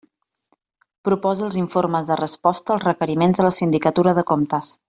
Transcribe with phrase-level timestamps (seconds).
[1.09, 4.79] Proposa els informes de resposta als requeriments de la Sindicatura de Comptes.